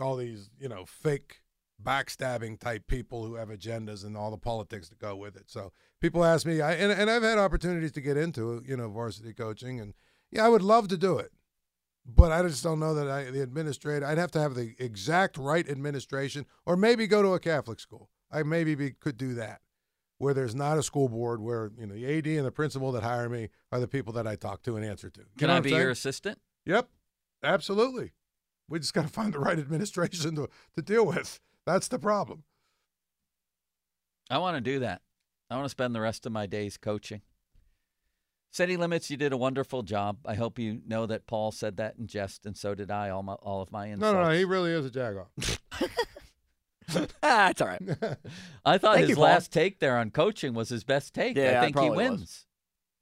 [0.00, 1.40] all these, you know, fake
[1.82, 5.50] backstabbing type people who have agendas and all the politics that go with it.
[5.50, 8.88] So people ask me, I, and, and I've had opportunities to get into, you know,
[8.88, 9.94] varsity coaching, and
[10.30, 11.32] yeah, I would love to do it,
[12.06, 15.38] but I just don't know that I, the administrator, I'd have to have the exact
[15.38, 18.10] right administration, or maybe go to a Catholic school.
[18.30, 19.60] I maybe be, could do that,
[20.18, 23.02] where there's not a school board, where you know the AD and the principal that
[23.02, 25.20] hire me are the people that I talk to and answer to.
[25.20, 26.38] You Can I be your assistant?
[26.66, 26.88] Yep,
[27.42, 28.12] absolutely.
[28.68, 31.40] We just got to find the right administration to, to deal with.
[31.66, 32.44] That's the problem.
[34.30, 35.02] I want to do that.
[35.50, 37.22] I want to spend the rest of my days coaching.
[38.54, 40.18] City Limits, you did a wonderful job.
[40.24, 43.10] I hope you know that Paul said that in jest, and so did I.
[43.10, 44.12] All my, all of my insults.
[44.14, 45.58] No, no, no, he really is a jagoff.
[47.24, 47.82] ah, it's all right.
[48.64, 51.36] I thought Thank his you, last take there on coaching was his best take.
[51.36, 52.10] Yeah, I think he probably was.
[52.10, 52.46] wins.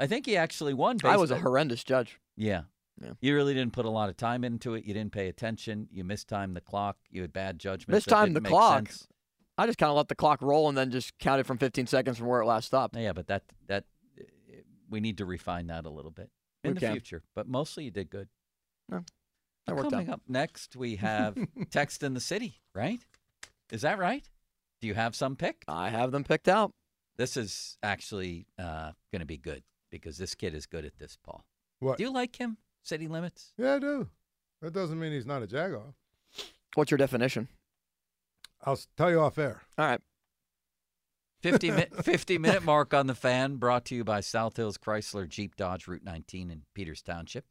[0.01, 0.97] I think he actually won.
[1.05, 2.19] I was a on- horrendous judge.
[2.35, 2.63] Yeah.
[2.99, 3.11] Yeah.
[3.21, 4.85] You really didn't put a lot of time into it.
[4.87, 5.87] You didn't pay attention.
[5.91, 6.97] You mistimed the clock.
[7.11, 7.95] You had bad judgment.
[7.95, 8.91] Mistimed the clock?
[9.59, 12.17] I just kind of let the clock roll and then just counted from 15 seconds
[12.17, 12.97] from where it last stopped.
[12.97, 13.85] Yeah, but that that
[14.93, 16.31] we need to refine that a little bit
[16.63, 16.93] in We the can.
[16.93, 17.23] future.
[17.35, 18.29] But mostly you did good.
[18.89, 20.15] That worked Coming out.
[20.15, 21.37] up next, we have
[21.71, 22.61] text in the city.
[22.75, 23.01] Right?
[23.71, 24.29] Is that right?
[24.81, 25.65] Do you have some pick?
[25.69, 26.73] I have them picked out.
[27.17, 31.17] This is actually uh, going to be good because this kid is good at this,
[31.23, 31.45] Paul.
[31.79, 31.99] What?
[31.99, 32.57] Do you like him?
[32.83, 33.53] City limits?
[33.57, 34.09] Yeah, I do.
[34.61, 35.95] That doesn't mean he's not a jagoff.
[36.75, 37.49] What's your definition?
[38.65, 39.63] I'll tell you off air.
[39.79, 40.01] All right.
[41.43, 45.29] 50, mi- 50 minute mark on the fan brought to you by South Hills Chrysler
[45.29, 47.47] Jeep Dodge Route 19 in Peters Township.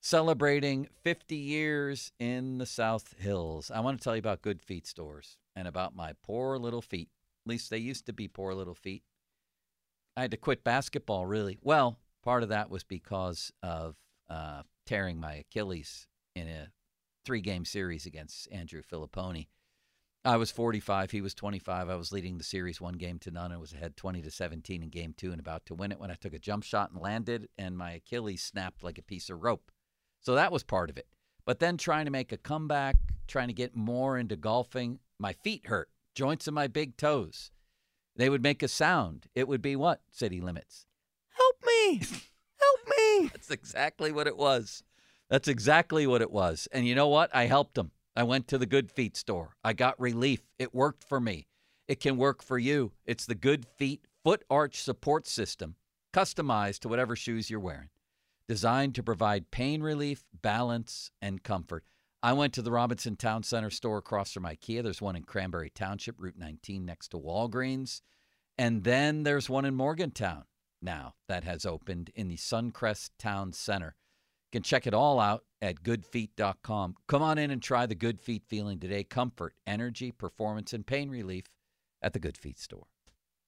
[0.00, 3.70] Celebrating 50 years in the South Hills.
[3.74, 7.08] I want to tell you about Good Feet stores and about my poor little feet.
[7.44, 9.02] At least they used to be poor little feet.
[10.16, 11.58] I had to quit basketball, really.
[11.62, 13.96] Well, part of that was because of
[14.30, 16.68] uh, tearing my Achilles in a
[17.24, 19.48] three game series against Andrew Fillipponi.
[20.26, 21.12] I was 45.
[21.12, 21.88] He was 25.
[21.88, 23.52] I was leading the series one game to none.
[23.52, 26.10] I was ahead 20 to 17 in game two and about to win it when
[26.10, 29.44] I took a jump shot and landed, and my Achilles snapped like a piece of
[29.44, 29.70] rope.
[30.20, 31.06] So that was part of it.
[31.44, 32.96] But then trying to make a comeback,
[33.28, 37.52] trying to get more into golfing, my feet hurt, joints in my big toes.
[38.16, 39.26] They would make a sound.
[39.36, 40.00] It would be what?
[40.10, 40.86] City limits.
[41.36, 41.98] Help me.
[41.98, 43.28] Help me.
[43.32, 44.82] That's exactly what it was.
[45.30, 46.66] That's exactly what it was.
[46.72, 47.32] And you know what?
[47.32, 47.92] I helped him.
[48.16, 49.56] I went to the Good Feet store.
[49.62, 50.40] I got relief.
[50.58, 51.48] It worked for me.
[51.86, 52.92] It can work for you.
[53.04, 55.76] It's the Good Feet foot arch support system,
[56.14, 57.90] customized to whatever shoes you're wearing,
[58.48, 61.84] designed to provide pain relief, balance, and comfort.
[62.22, 64.82] I went to the Robinson Town Center store across from IKEA.
[64.82, 68.00] There's one in Cranberry Township, Route 19, next to Walgreens.
[68.56, 70.44] And then there's one in Morgantown
[70.80, 73.94] now that has opened in the Suncrest Town Center.
[74.56, 76.94] Can check it all out at goodfeet.com.
[77.08, 79.04] Come on in and try the Good Feet feeling today.
[79.04, 81.44] Comfort, energy, performance, and pain relief
[82.00, 82.86] at the Good Feet store.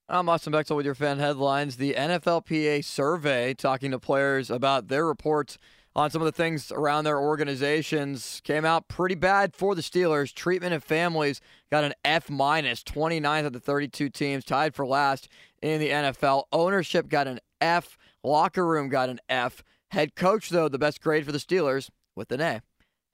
[0.06, 1.76] I'm Austin Bexel with your fan headlines.
[1.76, 5.56] The NFLPA survey talking to players about their reports
[5.96, 10.34] on some of the things around their organizations came out pretty bad for the Steelers.
[10.34, 11.40] Treatment of families
[11.70, 15.26] got an F minus, 29th of the 32 teams, tied for last
[15.62, 16.44] in the NFL.
[16.52, 17.96] Ownership got an F.
[18.22, 19.62] Locker room got an F.
[19.90, 22.62] Head coach, though, the best grade for the Steelers with an A.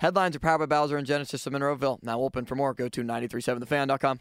[0.00, 2.02] Headlines are powered by Bowser and Genesis of Monroeville.
[2.02, 2.74] Now open for more.
[2.74, 4.20] Go to 937thefan.com.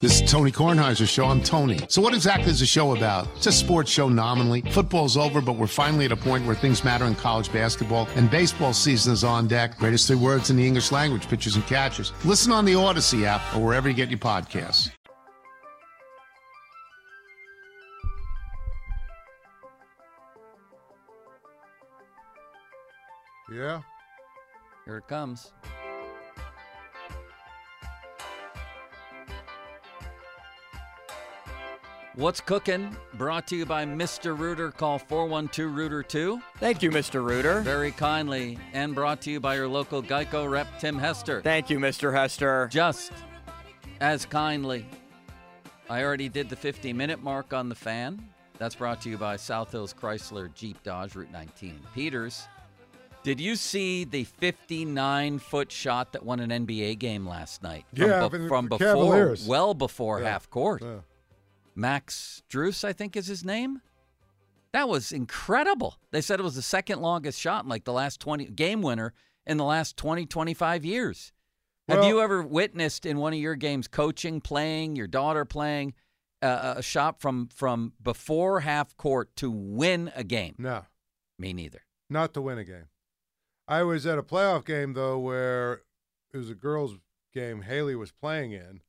[0.00, 1.26] This is Tony Kornheiser's show.
[1.26, 1.80] I'm Tony.
[1.88, 3.26] So, what exactly is the show about?
[3.34, 4.60] It's a sports show nominally.
[4.70, 8.30] Football's over, but we're finally at a point where things matter in college basketball, and
[8.30, 9.76] baseball season is on deck.
[9.76, 12.12] Greatest three words in the English language pitchers and catchers.
[12.24, 14.92] Listen on the Odyssey app or wherever you get your podcasts.
[23.52, 23.80] Yeah.
[24.84, 25.50] Here it comes.
[32.18, 32.96] What's cooking?
[33.14, 34.36] Brought to you by Mr.
[34.36, 34.72] Rooter.
[34.72, 36.40] Call 412 Rooter 2.
[36.58, 37.24] Thank you, Mr.
[37.24, 37.60] Rooter.
[37.60, 38.58] Very kindly.
[38.72, 41.40] And brought to you by your local Geico rep, Tim Hester.
[41.42, 42.12] Thank you, Mr.
[42.12, 42.68] Hester.
[42.72, 43.12] Just
[44.00, 44.84] as kindly.
[45.88, 48.20] I already did the 50 minute mark on the fan.
[48.58, 51.78] That's brought to you by South Hills Chrysler Jeep Dodge Route 19.
[51.94, 52.48] Peters,
[53.22, 57.84] did you see the 59 foot shot that won an NBA game last night?
[57.96, 59.46] From, Yeah, be- from the from before, Cavaliers.
[59.46, 60.82] well before Yeah, half court.
[60.82, 60.96] yeah.
[61.78, 63.80] Max Strus, I think is his name.
[64.72, 65.96] That was incredible.
[66.10, 69.14] They said it was the second longest shot in like the last 20 game winner
[69.46, 71.32] in the last 20, 25 years.
[71.88, 75.94] Have you ever witnessed in one of your games coaching, playing, your daughter playing
[76.42, 80.54] uh, a shot from from before half court to win a game?
[80.58, 80.84] No,
[81.38, 81.80] Me neither.
[82.10, 82.88] not to win a game.
[83.66, 85.80] I was at a playoff game though where
[86.34, 86.98] it was a girls'
[87.32, 88.80] game Haley was playing in,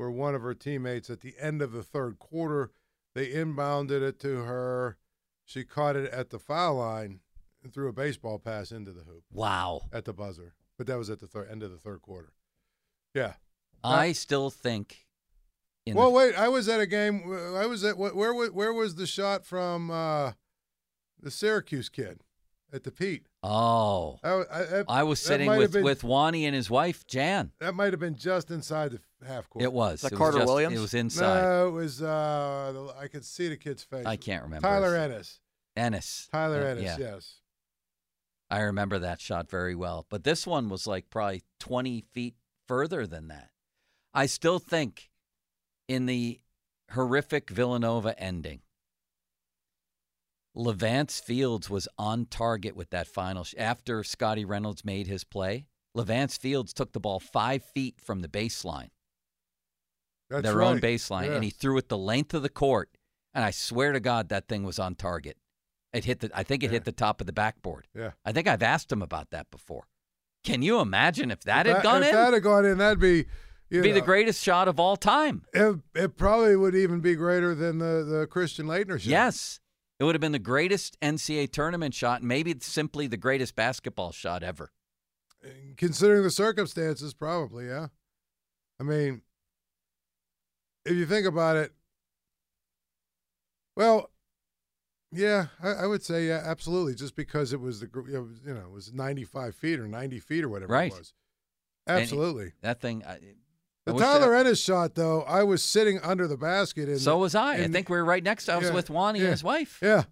[0.00, 2.70] where one of her teammates at the end of the third quarter
[3.14, 4.96] they inbounded it to her.
[5.44, 7.20] She caught it at the foul line
[7.62, 9.82] and threw a baseball pass into the hoop Wow.
[9.92, 10.54] at the buzzer.
[10.78, 12.32] But that was at the third end of the third quarter.
[13.14, 13.34] Yeah.
[13.84, 15.06] I still think.
[15.84, 16.34] In well, the, wait.
[16.34, 17.24] I was at a game.
[17.56, 18.32] I was at where?
[18.32, 20.32] Where, where was the shot from uh,
[21.20, 22.22] the Syracuse kid
[22.72, 23.26] at the Pete?
[23.42, 27.52] oh, I, I, I was sitting with been- with Wanny and his wife Jan.
[27.60, 29.62] That might have been just inside the half court.
[29.62, 29.94] It was.
[29.94, 30.76] Is that It was Carter just- Williams?
[30.76, 31.42] It was inside.
[31.42, 32.02] No, it was.
[32.02, 34.06] Uh, I could see the kid's face.
[34.06, 34.66] I can't remember.
[34.68, 35.40] Tyler Ennis.
[35.76, 36.28] Ennis.
[36.32, 36.84] Tyler Uh, Ennis.
[36.84, 36.96] yeah.
[36.98, 37.36] Yes.
[38.50, 40.06] I remember that shot very well.
[40.10, 42.34] But this one was like probably 20 feet
[42.66, 43.50] further than that.
[44.12, 45.10] I still think
[45.86, 46.40] in the
[46.90, 48.62] horrific Villanova ending,
[50.56, 53.44] Levance Fields was on target with that final.
[53.44, 58.20] Sh- after Scottie Reynolds made his play, Levance Fields took the ball five feet from
[58.20, 58.90] the baseline,
[60.30, 60.68] That's their right.
[60.68, 61.34] own baseline, Yeah.
[61.34, 62.88] and he threw it the length of the court.
[63.34, 65.36] And I swear to God, that thing was on target.
[65.92, 66.30] It hit the.
[66.34, 66.72] I think it Yeah.
[66.72, 67.86] hit the top of the backboard.
[67.94, 68.12] Yeah.
[68.24, 69.88] I think I've asked him about that before.
[70.44, 72.14] Can you imagine if that If had gone if in?
[72.14, 73.26] that had gone in, that'd be.
[73.68, 75.44] You be the greatest shot of all time.
[75.52, 79.06] It, it probably would even be greater than the the Christian Laettner shot.
[79.10, 79.60] Yes.
[80.00, 84.42] It would have been the greatest NCAA tournament shot, maybe simply the greatest basketball shot
[84.42, 84.72] ever.
[85.76, 87.88] considering the circumstances, probably, yeah.
[88.78, 89.22] I mean,
[90.84, 91.72] if you think about it,
[93.76, 94.10] well,
[95.12, 96.94] yeah, I, I would say yeah, absolutely.
[96.94, 99.80] Just because it was the gr- it was, you know it was ninety five feet
[99.80, 100.92] or ninety feet or whatever Right.
[100.92, 101.12] it was,
[101.86, 102.52] And he- absolutely.
[102.62, 103.04] That thing.
[103.04, 103.18] I,
[103.86, 107.34] the Tyler that- Ennis shot, though, I was sitting under the basket, and so was
[107.34, 107.54] I.
[107.54, 108.44] I think we were right next.
[108.44, 109.78] to I was yeah, with Wanny yeah, and his wife.
[109.82, 110.04] Yeah,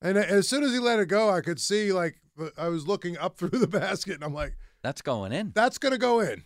[0.00, 2.16] and as soon as he let it go, I could see like
[2.56, 5.52] I was looking up through the basket, and I'm like, That's going in.
[5.54, 6.44] that's gonna go in.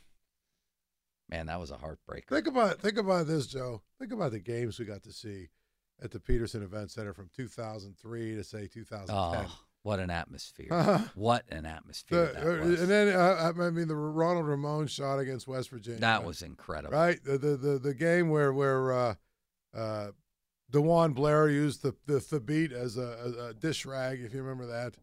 [1.32, 2.28] Man, that was a heartbreaker.
[2.28, 3.80] Think about think about this, Joe.
[3.98, 5.48] Think about the games we got to see
[6.02, 9.16] at the Peterson Event Center from 2003 to say 2010.
[9.16, 10.68] Oh, what an atmosphere!
[10.70, 10.98] Uh-huh.
[11.14, 12.80] What an atmosphere The- that uh, was.
[12.82, 16.00] and then uh, I mean the Ronald Ramon shot against West Virginia.
[16.00, 16.94] that was incredible.
[16.96, 17.18] right.
[17.24, 19.14] The the the, the game where where uh,
[19.74, 20.08] uh,
[20.70, 24.96] DeJuan Blair used the the, Thabeet as a, a dish rag, if you remember that.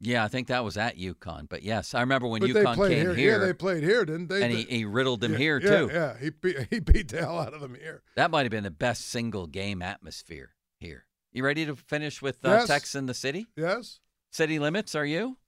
[0.00, 1.48] Yeah, I think that was at UConn.
[1.48, 3.14] But yes, I remember when but UConn came here.
[3.14, 4.42] here, Yeah, they played here, didn't they?
[4.42, 5.90] and he, he riddled them Yeah, here yeah, too.
[5.92, 8.02] Yeah, he beat, he beat the hell out of them here.
[8.16, 11.06] That might have been the best single game atmosphere here.
[11.32, 12.66] You ready to finish with uh, Yes.
[12.66, 13.46] Tex in the city?
[13.56, 14.00] Yes.
[14.32, 15.38] City limits, are you?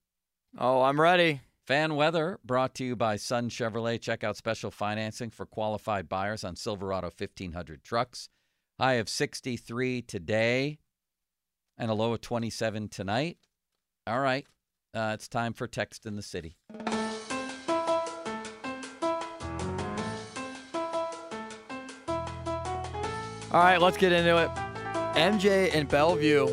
[0.58, 1.42] Oh, I'm ready.
[1.66, 4.00] Fan weather brought to you by Sun Chevrolet.
[4.00, 8.30] Check out special financing for qualified buyers on Silverado 1500 trucks.
[8.80, 10.78] High of 63 today
[11.76, 13.36] and a low of 27 tonight.
[14.08, 14.46] All right.
[14.94, 16.56] Uh, it's time for Text in the City.
[23.50, 24.50] All right, let's get into it.
[25.14, 26.48] MJ and Bellevue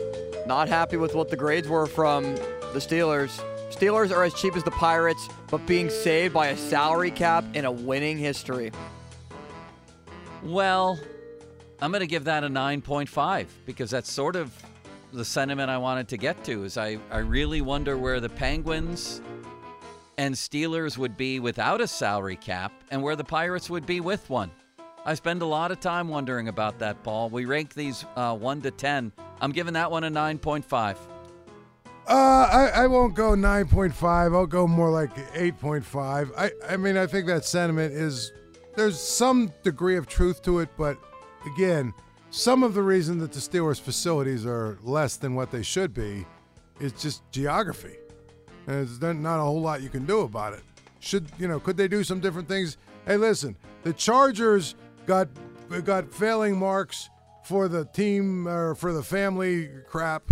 [0.46, 3.42] not happy with what the grades were from the Steelers.
[3.70, 7.64] Steelers are as cheap as the Pirates, but being saved by a salary cap in
[7.64, 8.72] a winning history.
[10.44, 11.00] Well,
[11.82, 14.54] I'm going to give that a 9.5 because that's sort of
[15.16, 19.22] the sentiment I wanted to get to is I, I really wonder where the Penguins
[20.18, 24.30] and Steelers would be without a salary cap and where the Pirates would be with
[24.30, 24.52] one.
[25.06, 27.30] I spend a lot of time wondering about that, Paul.
[27.30, 29.12] We rank these uh, 1 to 10.
[29.40, 30.98] I'm giving that one a 9.5.
[32.08, 34.36] Uh, I, I won't go 9.5.
[34.36, 36.32] I'll go more like 8.5.
[36.38, 38.32] I, I mean, I think that sentiment is,
[38.76, 40.98] there's some degree of truth to it, but
[41.54, 41.94] again,
[42.36, 46.26] some of the reason that the Steelers' facilities are less than what they should be
[46.82, 47.96] is just geography.
[48.68, 50.62] And there's not a whole lot you can do about it.
[51.00, 51.60] Should you know?
[51.60, 52.78] Could they do some different things?
[53.06, 55.30] Hey, listen, the Chargers got
[55.84, 57.10] got failing marks
[57.46, 60.24] for the team or for the family crap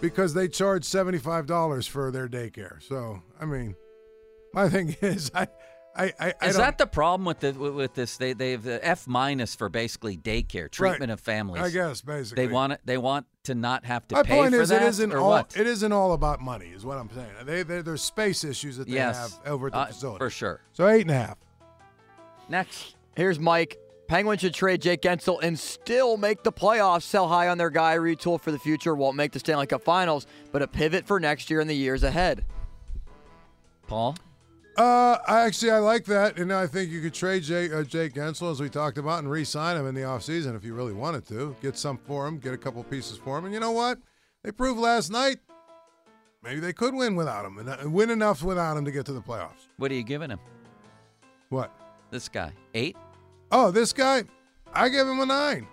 [0.00, 2.82] because they charge seventy five dollars for their daycare.
[2.82, 3.74] So I mean,
[4.54, 5.48] my thing is, I,
[5.96, 8.16] I, I, I Is that the problem with the with with this?
[8.16, 11.62] They they have the F minus for basically daycare treatment of families.
[11.62, 12.80] I guess basically they want it.
[12.84, 14.82] They want to not have to My pay point for is, that.
[14.82, 15.30] it isn't or all.
[15.30, 15.56] what?
[15.56, 17.30] It isn't all about money, is what I'm saying.
[17.44, 20.30] They, they there's space issues that they yes, have over at the uh, facility for
[20.30, 20.60] sure.
[20.72, 21.38] So eight and a half.
[22.48, 23.78] Next, Here's Mike.
[24.08, 27.02] Penguins should trade Jake Guentzel and still make the playoffs.
[27.02, 28.94] Sell high on their guy, retool for the future.
[28.94, 32.02] Won't make the Stanley Cup Finals, but a pivot for next year and the years
[32.02, 32.44] ahead.
[33.86, 34.16] Paul.
[34.76, 38.14] Uh, I actually I like that, and I think you could trade Jake, uh, Jake
[38.14, 41.26] Guentzel as we talked about and re-sign him in the offseason if you really wanted
[41.28, 41.54] to.
[41.60, 43.98] Get some for him, get a couple pieces for him, and you know what?
[44.42, 45.38] They proved last night
[46.42, 49.12] maybe they could win without him and uh, win enough without him to get to
[49.12, 49.68] the playoffs.
[49.76, 50.40] What are you giving him?
[51.48, 51.72] What?
[52.10, 52.96] This guy eight.
[53.52, 54.24] Oh, this guy,
[54.72, 55.66] I give him a nine.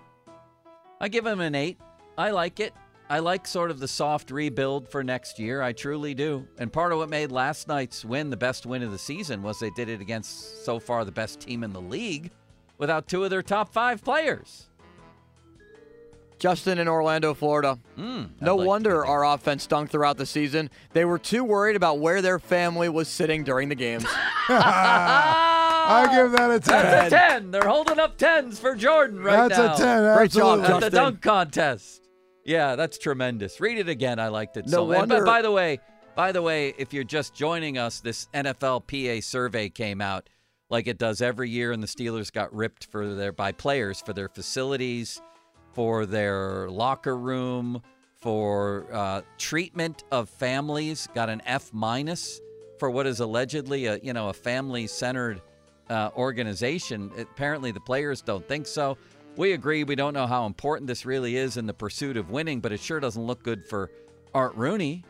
[0.99, 1.77] I give him an eight.
[2.17, 2.73] I like it.
[3.09, 5.61] I like sort of the soft rebuild for next year.
[5.61, 6.45] I truly do.
[6.57, 9.59] And part of what made last night's win the best win of the season was
[9.59, 12.31] they did it against so far the best team in the league
[12.77, 14.67] without two of their top five players.
[16.37, 17.79] Justin in Orlando, Florida.
[17.97, 20.69] Mm, No like wonder our offense stunk throughout the season.
[20.93, 24.05] They were too worried about where their family was sitting during the games.
[24.49, 26.83] I give that a ten.
[26.83, 27.51] That's a 10.
[27.51, 29.67] They're holding up 10s for Jordan right That's now.
[29.67, 30.15] That's a ten.
[30.17, 30.85] Great job, absolutely.
[30.85, 32.06] At the dunk contest.
[32.47, 33.59] Yeah, that's tremendous.
[33.59, 34.19] Read it again.
[34.19, 34.91] I liked it No so.
[34.91, 35.79] And wonder- by the way,
[36.15, 40.29] by the way, if you're just joining us, this NFLPA survey came out
[40.69, 44.13] like it does every year, and the Steelers got ripped for their by players for
[44.13, 45.21] their facilities,
[45.73, 47.81] for their locker room,
[48.15, 51.07] for uh, treatment of families.
[51.13, 52.39] Got an F minus
[52.79, 55.41] for what is allegedly a you know a family centered
[55.89, 57.11] uh, organization.
[57.17, 58.97] Apparently, the players don't think so.
[59.37, 59.83] We agree.
[59.83, 62.79] We don't know how important this really is in the pursuit of winning, but it
[62.79, 63.91] sure doesn't look good for
[64.33, 65.03] Art Rooney.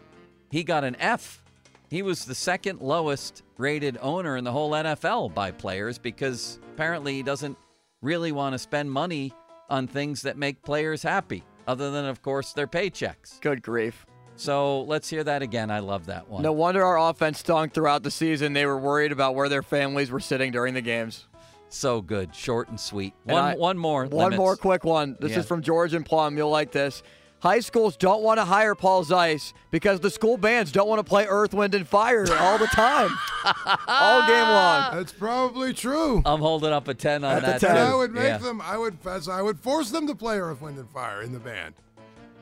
[0.52, 1.44] He got an F.
[1.90, 7.14] He was the second lowest rated owner in the whole NFL by players because apparently
[7.14, 7.58] he doesn't
[8.02, 9.34] really want to spend money
[9.70, 13.40] on things that make players happy, other than, of course, their paychecks.
[13.40, 14.06] Good grief.
[14.36, 15.72] So let's hear that again.
[15.72, 16.44] I love that one.
[16.44, 18.54] No wonder our offense stunk throughout the season.
[18.54, 21.26] They were worried about where their families were sitting during the games.
[21.70, 22.34] So good.
[22.34, 23.14] Short and sweet.
[23.26, 24.06] And One, I- one more.
[24.06, 24.38] One limits.
[24.38, 25.18] more quick one.
[25.20, 25.40] This Yeah.
[25.40, 26.38] is from George and Plum.
[26.38, 27.04] You'll like this.
[27.40, 31.04] High schools don't want to hire Paul Zeise because the school bands don't want to
[31.04, 33.12] play Earth, Wind, and Fire all the time,
[33.88, 34.96] all game long.
[34.96, 36.24] That's probably true.
[36.26, 37.60] I'm holding up a 10 on At the that.
[37.62, 37.76] 10.
[37.76, 37.78] too.
[37.94, 38.38] I would make Yeah.
[38.40, 38.60] them.
[38.60, 38.98] I would.
[39.30, 41.76] I would force them to play Earth, Wind, and Fire in the band.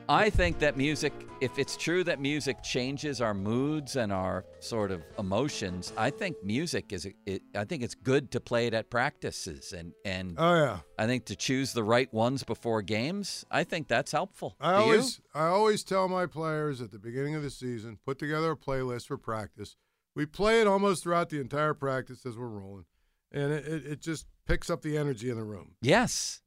[0.08, 4.92] I think that music, if it's true that music changes our moods and our sort
[4.92, 7.08] of emotions, I think music is.
[7.26, 10.78] It, I think it's good to play it at practices and and Oh yeah.
[10.96, 13.44] I think to choose the right ones before games.
[13.50, 14.54] I think that's helpful.
[14.60, 14.92] I Do you?
[14.92, 18.56] always I always tell my players at the beginning of the season, put together a
[18.56, 19.74] playlist for practice.
[20.14, 22.84] We play it almost throughout the entire practice as we're rolling.
[23.32, 25.72] And it, it, it just picks up the energy in the room.
[25.82, 26.40] Yes.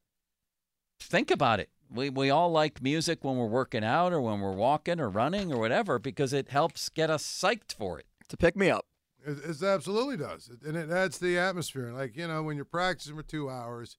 [1.02, 1.70] Think about it.
[1.92, 5.52] We we all like music when we're working out or when we're walking or running
[5.52, 8.06] or whatever because it helps get us psyched for it.
[8.30, 8.86] To pick me up.
[9.26, 10.52] It, it absolutely does.
[10.64, 11.92] And it adds to the atmosphere.
[11.92, 13.98] Like, you know, when you're practicing for two hours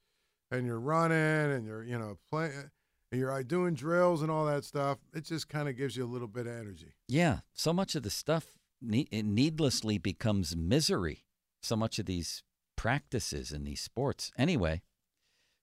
[0.50, 1.16] and you're running
[1.52, 2.70] and you're, you know, playing
[3.10, 6.04] and you're uh, doing drills and all that stuff, it just kind of gives you
[6.04, 6.94] a little bit of energy.
[7.08, 8.46] Yeah, so much of the stuff
[8.80, 11.24] ne- it needlessly becomes misery.
[11.62, 12.42] So much of these
[12.76, 14.30] practices and these sports.
[14.38, 14.80] Anyway,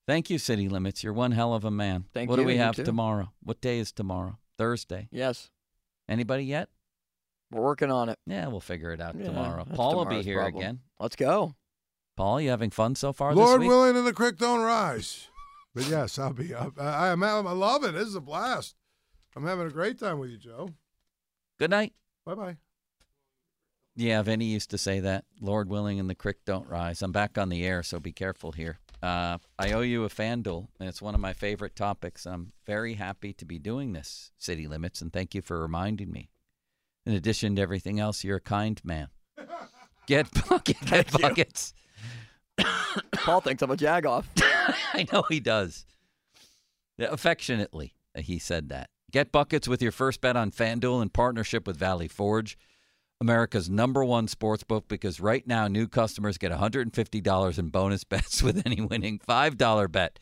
[0.08, 1.04] thank you, City Limits.
[1.04, 2.06] You're one hell of a man.
[2.14, 2.84] Thank what do we have too.
[2.84, 3.32] tomorrow?
[3.44, 4.40] What day is tomorrow?
[4.58, 5.08] Thursday.
[5.12, 5.50] Yes,
[6.10, 6.70] Anybody yet?
[7.52, 8.18] we're working on it.
[8.26, 9.66] Yeah, we'll figure it out Yeah, tomorrow.
[9.66, 10.62] Paul will be here problem.
[10.62, 10.80] again.
[11.00, 11.54] Let's go.
[12.16, 13.70] Paul, you having fun so far this Lord week?
[13.70, 15.28] willing, and the creek don't rise.
[15.76, 16.74] But yes, I'll be up.
[16.80, 17.92] I, I'm, I love it.
[17.94, 18.76] This is a blast.
[19.36, 20.70] I'm having a great time with you, Joe.
[21.60, 21.94] Good night.
[22.26, 22.58] Bye bye.
[23.96, 25.26] Yeah, Vinny used to say that.
[25.40, 27.02] Lord willing, and the creek don't rise.
[27.02, 28.80] I'm back on the air, so be careful here.
[29.02, 32.26] Uh, I owe you a fan duel, and it's one of my favorite topics.
[32.26, 36.30] I'm very happy to be doing this, City Limits, and thank you for reminding me.
[37.06, 39.10] In addition to everything else, you're a kind man.
[40.08, 41.74] Get bucket, get buckets.
[43.14, 44.24] Paul thinks I'm a jagoff.
[44.94, 45.86] I know he does.
[46.98, 48.90] Affectionately, he said that.
[49.12, 52.58] Get buckets with your first bet on FanDuel in partnership with Valley Forge,
[53.20, 58.44] America's number one sports book, because right now new customers get $150 in bonus bets
[58.44, 60.20] with any winning $5 bet.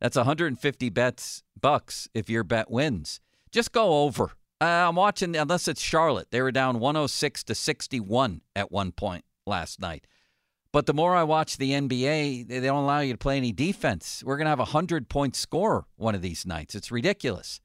[0.00, 3.20] That's 150 bets bucks if your bet wins.
[3.50, 6.30] Just go over Uh, I'm watching, unless it's Charlotte.
[6.30, 10.06] They were down 106 to 61 at one point last night.
[10.72, 14.22] But the more I watch the NBA, they don't allow you to play any defense.
[14.24, 16.74] We're going to have a 100 point score one of these nights.
[16.74, 17.60] It's ridiculous.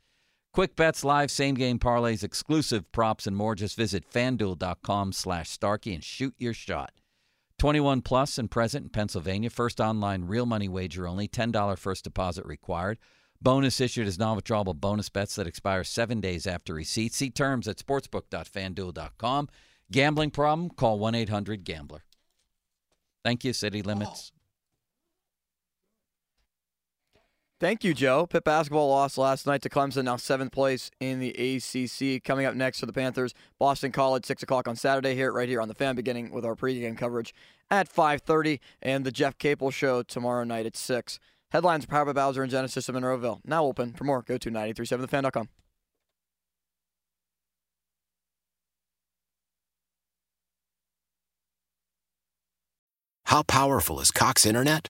[0.54, 3.56] Quick bets, live, same game parlays, exclusive props, and more.
[3.56, 6.92] Just visit fanduel.com slash Starkey and shoot your shot.
[7.58, 9.50] 21 plus and present in Pennsylvania.
[9.50, 11.28] First online real money wager only.
[11.28, 13.00] $10 first deposit required.
[13.42, 17.14] Bonus issued as non withdrawable bonus bets that expire seven days after receipt.
[17.14, 19.50] See terms at sportsbook.fanduel.com.
[19.92, 20.70] Gambling problem?
[20.70, 22.04] Call 1 800 Gambler.
[23.24, 24.33] Thank you, City Limits.
[27.64, 28.26] Thank you, Joe.
[28.26, 32.22] Pitt basketball lost last night to Clemson, now seventh place in the ACC.
[32.22, 35.62] Coming up next for the Panthers, Boston College, six o'clock on Saturday here, right here
[35.62, 37.34] on the Fan, beginning with our pregame coverage
[37.72, 41.20] at 5:30, and the Jeff Capel Show tomorrow night at six.
[41.52, 43.40] Headlines powered by Bowser and Genesis of Monroeville.
[43.46, 43.94] Now open.
[43.94, 45.48] For more, go to 937thefan.com.
[53.28, 54.90] How powerful is Cox Internet?